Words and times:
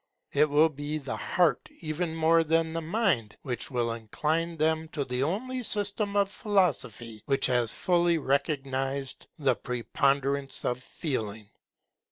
It 0.33 0.49
will 0.49 0.69
be 0.69 0.97
the 0.97 1.15
heart 1.15 1.69
even 1.79 2.15
more 2.15 2.43
than 2.43 2.73
the 2.73 2.81
mind 2.81 3.37
which 3.43 3.69
will 3.69 3.91
incline 3.93 4.57
them 4.57 4.87
to 4.87 5.05
the 5.05 5.21
only 5.21 5.61
system 5.61 6.15
of 6.15 6.31
philosophy 6.31 7.21
which 7.27 7.45
has 7.45 7.71
fully 7.71 8.17
recognized 8.17 9.27
the 9.37 9.53
preponderance 9.55 10.65
of 10.65 10.81
Feeling. 10.81 11.47